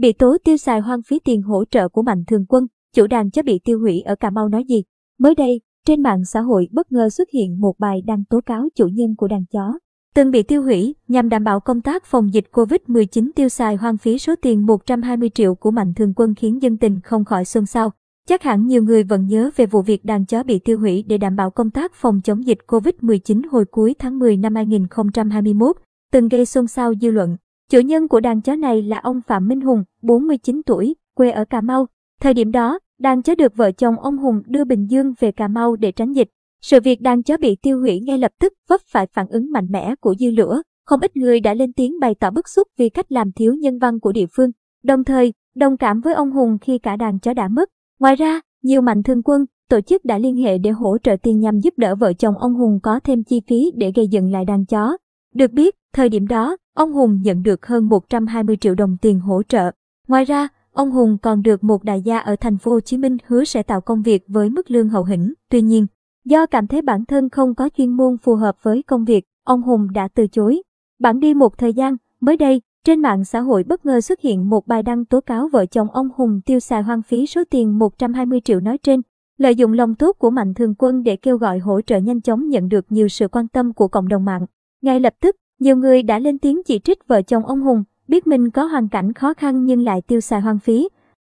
Bị 0.00 0.12
tố 0.12 0.36
tiêu 0.44 0.56
xài 0.56 0.80
hoang 0.80 1.02
phí 1.02 1.18
tiền 1.24 1.42
hỗ 1.42 1.64
trợ 1.64 1.88
của 1.88 2.02
Mạnh 2.02 2.24
Thường 2.26 2.44
Quân, 2.48 2.66
chủ 2.94 3.06
đàn 3.06 3.30
chó 3.30 3.42
bị 3.42 3.60
tiêu 3.64 3.78
hủy 3.80 4.00
ở 4.00 4.14
Cà 4.14 4.30
Mau 4.30 4.48
nói 4.48 4.64
gì? 4.64 4.82
Mới 5.18 5.34
đây, 5.34 5.60
trên 5.86 6.02
mạng 6.02 6.24
xã 6.24 6.40
hội 6.40 6.68
bất 6.72 6.92
ngờ 6.92 7.10
xuất 7.10 7.28
hiện 7.30 7.60
một 7.60 7.74
bài 7.78 8.02
đăng 8.06 8.24
tố 8.24 8.40
cáo 8.46 8.68
chủ 8.74 8.86
nhân 8.86 9.14
của 9.16 9.28
đàn 9.28 9.44
chó. 9.52 9.78
Từng 10.14 10.30
bị 10.30 10.42
tiêu 10.42 10.62
hủy 10.62 10.94
nhằm 11.08 11.28
đảm 11.28 11.44
bảo 11.44 11.60
công 11.60 11.80
tác 11.80 12.04
phòng 12.04 12.34
dịch 12.34 12.44
Covid-19 12.52 13.30
tiêu 13.36 13.48
xài 13.48 13.76
hoang 13.76 13.98
phí 13.98 14.18
số 14.18 14.34
tiền 14.42 14.66
120 14.66 15.30
triệu 15.34 15.54
của 15.54 15.70
Mạnh 15.70 15.94
Thường 15.94 16.12
Quân 16.16 16.34
khiến 16.34 16.62
dân 16.62 16.76
tình 16.76 17.00
không 17.00 17.24
khỏi 17.24 17.44
xôn 17.44 17.66
xao. 17.66 17.92
Chắc 18.28 18.42
hẳn 18.42 18.66
nhiều 18.66 18.82
người 18.82 19.02
vẫn 19.02 19.26
nhớ 19.26 19.50
về 19.56 19.66
vụ 19.66 19.82
việc 19.82 20.04
đàn 20.04 20.26
chó 20.26 20.42
bị 20.42 20.58
tiêu 20.58 20.78
hủy 20.78 21.04
để 21.08 21.18
đảm 21.18 21.36
bảo 21.36 21.50
công 21.50 21.70
tác 21.70 21.94
phòng 21.94 22.20
chống 22.24 22.46
dịch 22.46 22.58
Covid-19 22.66 23.42
hồi 23.50 23.64
cuối 23.70 23.94
tháng 23.98 24.18
10 24.18 24.36
năm 24.36 24.54
2021, 24.54 25.76
từng 26.12 26.28
gây 26.28 26.46
xôn 26.46 26.66
xao 26.66 26.94
dư 27.00 27.10
luận. 27.10 27.36
Chủ 27.72 27.80
nhân 27.80 28.08
của 28.08 28.20
đàn 28.20 28.40
chó 28.40 28.54
này 28.54 28.82
là 28.82 28.98
ông 28.98 29.20
Phạm 29.26 29.48
Minh 29.48 29.60
Hùng, 29.60 29.84
49 30.02 30.62
tuổi, 30.66 30.96
quê 31.14 31.30
ở 31.30 31.44
Cà 31.44 31.60
Mau. 31.60 31.86
Thời 32.20 32.34
điểm 32.34 32.52
đó, 32.52 32.78
đàn 32.98 33.22
chó 33.22 33.34
được 33.34 33.56
vợ 33.56 33.72
chồng 33.72 34.00
ông 34.00 34.18
Hùng 34.18 34.42
đưa 34.46 34.64
Bình 34.64 34.86
Dương 34.86 35.12
về 35.20 35.32
Cà 35.32 35.48
Mau 35.48 35.76
để 35.76 35.92
tránh 35.92 36.12
dịch. 36.12 36.28
Sự 36.62 36.80
việc 36.80 37.00
đàn 37.00 37.22
chó 37.22 37.36
bị 37.36 37.56
tiêu 37.62 37.80
hủy 37.80 38.00
ngay 38.00 38.18
lập 38.18 38.32
tức 38.40 38.52
vấp 38.68 38.80
phải 38.92 39.06
phản 39.06 39.26
ứng 39.28 39.52
mạnh 39.52 39.66
mẽ 39.70 39.94
của 40.00 40.14
dư 40.18 40.30
lửa. 40.30 40.62
Không 40.86 41.00
ít 41.00 41.16
người 41.16 41.40
đã 41.40 41.54
lên 41.54 41.72
tiếng 41.72 42.00
bày 42.00 42.14
tỏ 42.14 42.30
bức 42.30 42.48
xúc 42.48 42.68
vì 42.78 42.88
cách 42.88 43.12
làm 43.12 43.32
thiếu 43.32 43.54
nhân 43.54 43.78
văn 43.78 44.00
của 44.00 44.12
địa 44.12 44.26
phương. 44.36 44.50
Đồng 44.82 45.04
thời, 45.04 45.32
đồng 45.54 45.76
cảm 45.76 46.00
với 46.00 46.14
ông 46.14 46.30
Hùng 46.30 46.58
khi 46.60 46.78
cả 46.78 46.96
đàn 46.96 47.18
chó 47.18 47.34
đã 47.34 47.48
mất. 47.48 47.68
Ngoài 48.00 48.16
ra, 48.16 48.40
nhiều 48.62 48.80
mạnh 48.80 49.02
thương 49.02 49.22
quân, 49.22 49.44
tổ 49.68 49.80
chức 49.80 50.04
đã 50.04 50.18
liên 50.18 50.36
hệ 50.36 50.58
để 50.58 50.70
hỗ 50.70 50.98
trợ 50.98 51.16
tiền 51.22 51.40
nhằm 51.40 51.58
giúp 51.60 51.74
đỡ 51.76 51.94
vợ 51.94 52.12
chồng 52.12 52.38
ông 52.38 52.54
Hùng 52.54 52.78
có 52.82 53.00
thêm 53.04 53.24
chi 53.24 53.40
phí 53.46 53.72
để 53.74 53.92
gây 53.94 54.08
dựng 54.08 54.32
lại 54.32 54.44
đàn 54.44 54.66
chó. 54.66 54.96
Được 55.38 55.52
biết, 55.52 55.76
thời 55.92 56.08
điểm 56.08 56.26
đó, 56.26 56.56
ông 56.74 56.92
Hùng 56.92 57.20
nhận 57.22 57.42
được 57.42 57.66
hơn 57.66 57.88
120 57.88 58.56
triệu 58.56 58.74
đồng 58.74 58.96
tiền 59.02 59.20
hỗ 59.20 59.42
trợ. 59.42 59.70
Ngoài 60.08 60.24
ra, 60.24 60.48
ông 60.72 60.90
Hùng 60.90 61.18
còn 61.22 61.42
được 61.42 61.64
một 61.64 61.84
đại 61.84 62.02
gia 62.02 62.18
ở 62.18 62.36
thành 62.36 62.58
phố 62.58 62.70
Hồ 62.70 62.80
Chí 62.80 62.96
Minh 62.96 63.16
hứa 63.26 63.44
sẽ 63.44 63.62
tạo 63.62 63.80
công 63.80 64.02
việc 64.02 64.24
với 64.28 64.50
mức 64.50 64.70
lương 64.70 64.88
hậu 64.88 65.04
hĩnh. 65.04 65.32
Tuy 65.50 65.62
nhiên, 65.62 65.86
do 66.24 66.46
cảm 66.46 66.66
thấy 66.66 66.82
bản 66.82 67.04
thân 67.04 67.28
không 67.28 67.54
có 67.54 67.68
chuyên 67.76 67.90
môn 67.90 68.16
phù 68.18 68.34
hợp 68.34 68.56
với 68.62 68.82
công 68.82 69.04
việc, 69.04 69.24
ông 69.44 69.62
Hùng 69.62 69.88
đã 69.92 70.08
từ 70.08 70.26
chối. 70.26 70.62
Bản 70.98 71.20
đi 71.20 71.34
một 71.34 71.58
thời 71.58 71.72
gian, 71.72 71.96
mới 72.20 72.36
đây, 72.36 72.62
trên 72.84 73.00
mạng 73.00 73.24
xã 73.24 73.40
hội 73.40 73.64
bất 73.64 73.86
ngờ 73.86 74.00
xuất 74.00 74.20
hiện 74.20 74.50
một 74.50 74.66
bài 74.66 74.82
đăng 74.82 75.04
tố 75.04 75.20
cáo 75.20 75.48
vợ 75.48 75.66
chồng 75.66 75.90
ông 75.90 76.08
Hùng 76.16 76.40
tiêu 76.46 76.60
xài 76.60 76.82
hoang 76.82 77.02
phí 77.02 77.26
số 77.26 77.42
tiền 77.50 77.78
120 77.78 78.40
triệu 78.40 78.60
nói 78.60 78.78
trên. 78.78 79.02
Lợi 79.36 79.54
dụng 79.54 79.72
lòng 79.72 79.94
tốt 79.94 80.16
của 80.18 80.30
Mạnh 80.30 80.54
Thường 80.54 80.74
Quân 80.78 81.02
để 81.02 81.16
kêu 81.16 81.36
gọi 81.36 81.58
hỗ 81.58 81.80
trợ 81.80 81.98
nhanh 81.98 82.20
chóng 82.20 82.48
nhận 82.48 82.68
được 82.68 82.92
nhiều 82.92 83.08
sự 83.08 83.28
quan 83.28 83.48
tâm 83.48 83.72
của 83.72 83.88
cộng 83.88 84.08
đồng 84.08 84.24
mạng. 84.24 84.46
Ngay 84.82 85.00
lập 85.00 85.14
tức, 85.20 85.36
nhiều 85.58 85.76
người 85.76 86.02
đã 86.02 86.18
lên 86.18 86.38
tiếng 86.38 86.62
chỉ 86.62 86.78
trích 86.78 87.08
vợ 87.08 87.22
chồng 87.22 87.46
ông 87.46 87.60
Hùng, 87.60 87.84
biết 88.08 88.26
mình 88.26 88.50
có 88.50 88.64
hoàn 88.64 88.88
cảnh 88.88 89.12
khó 89.12 89.34
khăn 89.34 89.64
nhưng 89.64 89.84
lại 89.84 90.02
tiêu 90.02 90.20
xài 90.20 90.40
hoang 90.40 90.58
phí. 90.58 90.88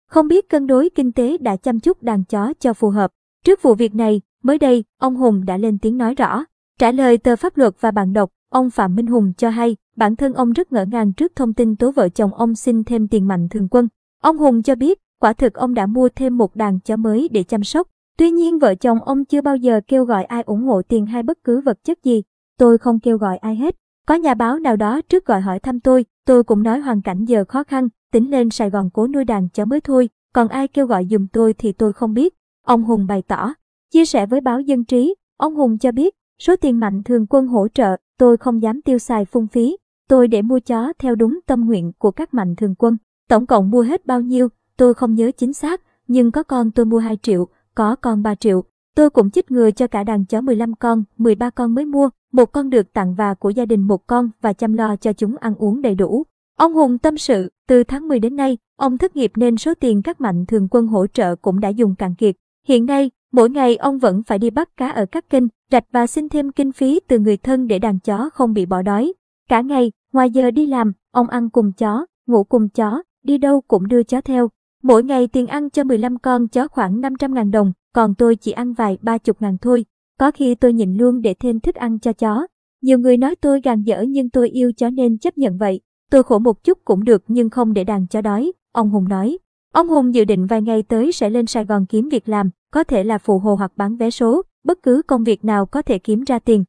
Không 0.10 0.28
biết 0.28 0.50
cân 0.50 0.68
đối 0.68 0.90
kinh 0.90 1.12
tế 1.12 1.38
đã 1.38 1.56
chăm 1.56 1.80
chút 1.80 2.04
đàn 2.04 2.24
chó 2.24 2.54
cho 2.60 2.74
phù 2.74 2.90
hợp. 2.90 3.12
Trước 3.46 3.62
vụ 3.62 3.76
việc 3.76 3.96
này, 3.96 4.22
mới 4.44 4.58
đây, 4.58 4.84
ông 5.00 5.16
Hùng 5.16 5.46
đã 5.46 5.58
lên 5.58 5.78
tiếng 5.78 5.98
nói 5.98 6.16
rõ. 6.16 6.44
Trả 6.80 6.92
lời 6.92 7.18
tờ 7.18 7.36
pháp 7.36 7.58
luật 7.58 7.74
và 7.80 7.92
bạn 7.92 8.14
đọc, 8.14 8.30
ông 8.50 8.70
Phạm 8.70 8.96
Minh 8.96 9.08
Hùng 9.08 9.34
cho 9.38 9.50
hay, 9.50 9.76
bản 9.96 10.16
thân 10.16 10.34
ông 10.34 10.54
rất 10.54 10.72
ngỡ 10.72 10.86
ngàng 10.86 11.14
trước 11.14 11.36
thông 11.36 11.54
tin 11.54 11.76
tố 11.76 11.92
vợ 11.92 12.10
chồng 12.10 12.34
ông 12.34 12.56
xin 12.56 12.84
thêm 12.84 13.08
tiền 13.08 13.28
mạnh 13.28 13.48
thường 13.50 13.68
quân. 13.72 13.88
Ông 14.22 14.38
Hùng 14.38 14.64
cho 14.64 14.76
biết, 14.76 15.00
quả 15.22 15.34
thực 15.34 15.54
ông 15.54 15.74
đã 15.74 15.86
mua 15.86 16.10
thêm 16.16 16.38
một 16.38 16.56
đàn 16.56 16.80
chó 16.80 16.96
mới 16.96 17.30
để 17.32 17.44
chăm 17.44 17.64
sóc. 17.64 17.88
Tuy 18.18 18.32
nhiên 18.32 18.60
vợ 18.60 18.76
chồng 18.76 19.04
ông 19.04 19.26
chưa 19.26 19.42
bao 19.42 19.56
giờ 19.56 19.82
kêu 19.88 20.06
gọi 20.06 20.24
ai 20.24 20.42
ủng 20.42 20.64
hộ 20.64 20.82
tiền 20.82 21.06
hay 21.06 21.24
bất 21.24 21.44
cứ 21.44 21.62
vật 21.62 21.84
chất 21.84 22.04
gì. 22.04 22.24
Tôi 22.58 22.78
không 22.78 23.00
kêu 23.00 23.18
gọi 23.18 23.38
ai 23.38 23.56
hết. 23.56 23.76
Có 24.08 24.16
nhà 24.16 24.34
báo 24.34 24.60
nào 24.60 24.76
đó 24.76 25.02
trước 25.10 25.26
gọi 25.26 25.42
hỏi 25.42 25.60
thăm 25.60 25.80
tôi, 25.80 26.06
tôi 26.26 26.44
cũng 26.44 26.64
nói 26.64 26.80
hoàn 26.80 27.02
cảnh 27.02 27.26
giờ 27.26 27.44
khó 27.48 27.64
khăn, 27.64 27.88
tính 28.12 28.32
lên 28.32 28.50
Sài 28.50 28.70
Gòn 28.70 28.90
cố 28.94 29.08
nuôi 29.08 29.26
đàn 29.26 29.50
chó 29.50 29.66
mới 29.66 29.82
thôi, 29.82 30.10
còn 30.34 30.48
ai 30.48 30.68
kêu 30.68 30.86
gọi 30.86 31.08
giùm 31.10 31.28
tôi 31.28 31.54
thì 31.54 31.72
tôi 31.72 31.94
không 31.94 32.14
biết. 32.14 32.34
Ông 32.66 32.84
Hùng 32.84 33.08
bày 33.08 33.22
tỏ. 33.22 33.54
Chia 33.94 34.06
sẻ 34.06 34.26
với 34.26 34.42
báo 34.42 34.62
Dân 34.62 34.86
Trí, 34.86 35.16
ông 35.38 35.56
Hùng 35.56 35.78
cho 35.78 35.92
biết, 35.92 36.16
số 36.40 36.56
tiền 36.56 36.80
mạnh 36.80 37.04
thường 37.04 37.26
quân 37.30 37.48
hỗ 37.48 37.68
trợ, 37.68 37.96
tôi 38.18 38.38
không 38.38 38.62
dám 38.62 38.82
tiêu 38.82 38.98
xài 38.98 39.26
phung 39.26 39.48
phí. 39.48 39.78
Tôi 40.10 40.28
để 40.28 40.42
mua 40.42 40.60
chó 40.60 40.94
theo 41.00 41.16
đúng 41.16 41.40
tâm 41.46 41.66
nguyện 41.66 41.92
của 41.98 42.12
các 42.12 42.34
mạnh 42.34 42.56
thường 42.56 42.76
quân. 42.76 42.98
Tổng 43.30 43.46
cộng 43.46 43.70
mua 43.70 43.82
hết 43.82 44.06
bao 44.06 44.22
nhiêu, 44.22 44.48
tôi 44.78 44.94
không 44.94 45.16
nhớ 45.16 45.32
chính 45.38 45.54
xác, 45.54 45.82
nhưng 46.08 46.32
có 46.32 46.44
con 46.44 46.72
tôi 46.72 46.86
mua 46.86 47.00
2 47.00 47.18
triệu, 47.18 47.48
có 47.76 47.96
con 47.96 48.24
3 48.24 48.36
triệu. 48.36 48.64
Tôi 48.98 49.10
cũng 49.10 49.32
chích 49.32 49.52
ngừa 49.52 49.72
cho 49.72 49.88
cả 49.88 50.04
đàn 50.04 50.26
chó 50.26 50.42
15 50.42 50.74
con, 50.74 51.04
13 51.18 51.50
con 51.50 51.76
mới 51.76 51.86
mua, 51.86 52.10
một 52.32 52.46
con 52.46 52.70
được 52.70 52.94
tặng 52.94 53.16
và 53.16 53.34
của 53.34 53.50
gia 53.50 53.66
đình 53.66 53.82
một 53.82 54.08
con 54.08 54.30
và 54.42 54.54
chăm 54.54 54.74
lo 54.74 54.96
cho 54.96 55.14
chúng 55.14 55.38
ăn 55.38 55.56
uống 55.56 55.82
đầy 55.82 55.96
đủ. 55.96 56.24
Ông 56.58 56.74
Hùng 56.74 56.98
tâm 56.98 57.18
sự, 57.18 57.52
từ 57.68 57.84
tháng 57.84 58.08
10 58.08 58.20
đến 58.20 58.36
nay, 58.36 58.58
ông 58.78 58.98
thất 58.98 59.16
nghiệp 59.16 59.32
nên 59.36 59.58
số 59.58 59.74
tiền 59.80 60.02
các 60.02 60.22
mạnh 60.22 60.46
thường 60.46 60.68
quân 60.72 60.88
hỗ 60.88 61.08
trợ 61.08 61.36
cũng 61.36 61.60
đã 61.60 61.70
dùng 61.70 61.96
cạn 61.96 62.16
kiệt. 62.16 62.36
Hiện 62.68 62.86
nay, 62.86 63.12
mỗi 63.32 63.50
ngày 63.50 63.76
ông 63.76 64.00
vẫn 64.00 64.24
phải 64.24 64.40
đi 64.40 64.50
bắt 64.50 64.70
cá 64.78 64.90
ở 64.90 65.06
các 65.06 65.30
kênh, 65.30 65.44
rạch 65.72 65.86
và 65.92 66.08
xin 66.08 66.30
thêm 66.30 66.52
kinh 66.52 66.72
phí 66.72 67.00
từ 67.08 67.20
người 67.20 67.38
thân 67.38 67.68
để 67.68 67.80
đàn 67.80 68.00
chó 68.00 68.30
không 68.34 68.54
bị 68.54 68.66
bỏ 68.66 68.82
đói. 68.82 69.14
Cả 69.50 69.62
ngày, 69.62 69.92
ngoài 70.14 70.32
giờ 70.32 70.52
đi 70.52 70.66
làm, 70.66 70.94
ông 71.12 71.28
ăn 71.28 71.50
cùng 71.50 71.72
chó, 71.74 72.06
ngủ 72.28 72.44
cùng 72.44 72.70
chó, 72.70 73.04
đi 73.24 73.38
đâu 73.38 73.62
cũng 73.62 73.88
đưa 73.88 74.04
chó 74.04 74.22
theo. 74.22 74.50
Mỗi 74.84 75.04
ngày 75.04 75.28
tiền 75.28 75.48
ăn 75.48 75.70
cho 75.70 75.84
15 75.84 76.18
con 76.20 76.48
chó 76.48 76.68
khoảng 76.68 77.02
500.000 77.02 77.52
đồng, 77.52 77.74
còn 77.94 78.16
tôi 78.16 78.36
chỉ 78.36 78.52
ăn 78.52 78.74
vài 78.74 78.98
ba 79.02 79.18
chục 79.18 79.42
ngàn 79.42 79.58
thôi. 79.62 79.86
Có 80.20 80.32
khi 80.32 80.56
tôi 80.56 80.74
nhịn 80.74 80.94
luôn 80.94 81.22
để 81.22 81.34
thêm 81.34 81.60
thức 81.60 81.76
ăn 81.76 82.00
cho 82.00 82.14
chó. 82.14 82.48
Nhiều 82.82 83.00
người 83.00 83.18
nói 83.18 83.36
tôi 83.36 83.62
gàn 83.62 83.84
dở 83.84 84.06
nhưng 84.08 84.30
tôi 84.30 84.50
yêu 84.50 84.72
chó 84.78 84.90
nên 84.90 85.18
chấp 85.18 85.38
nhận 85.38 85.58
vậy. 85.58 85.82
Tôi 86.12 86.24
khổ 86.24 86.40
một 86.40 86.64
chút 86.64 86.78
cũng 86.86 87.04
được 87.04 87.24
nhưng 87.28 87.50
không 87.50 87.74
để 87.74 87.84
đàn 87.84 88.08
chó 88.08 88.22
đói, 88.22 88.52
ông 88.72 88.90
Hùng 88.90 89.10
nói. 89.10 89.38
Ông 89.74 89.90
Hùng 89.90 90.16
dự 90.16 90.26
định 90.26 90.46
vài 90.46 90.62
ngày 90.62 90.84
tới 90.84 91.12
sẽ 91.12 91.30
lên 91.30 91.46
Sài 91.46 91.66
Gòn 91.66 91.86
kiếm 91.86 92.10
việc 92.10 92.30
làm, 92.30 92.50
có 92.72 92.84
thể 92.84 93.04
là 93.04 93.18
phụ 93.18 93.40
hồ 93.40 93.56
hoặc 93.56 93.72
bán 93.76 93.98
vé 93.98 94.10
số, 94.10 94.42
bất 94.64 94.84
cứ 94.84 95.02
công 95.08 95.24
việc 95.24 95.46
nào 95.46 95.66
có 95.66 95.82
thể 95.82 96.00
kiếm 96.00 96.24
ra 96.24 96.40
tiền. 96.40 96.64